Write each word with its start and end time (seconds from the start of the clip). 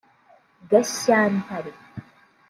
Gashyantare 0.71 1.71